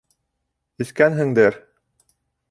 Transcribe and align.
—Эскәнһеңдер. 0.85 1.59